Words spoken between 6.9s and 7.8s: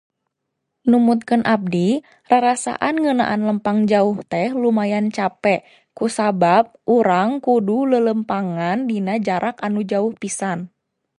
urang kudu